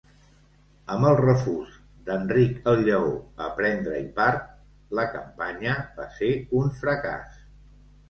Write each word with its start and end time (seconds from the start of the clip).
Amb 0.95 1.09
el 1.09 1.17
refús 1.19 1.75
d'Enric 2.07 2.65
el 2.73 2.81
Lleó 2.89 3.13
a 3.49 3.51
prendre-hi 3.61 4.09
part, 4.19 4.51
la 5.01 5.09
campanya 5.15 5.81
va 6.03 6.13
ser 6.21 6.35
un 6.65 6.77
fracàs. 6.85 7.43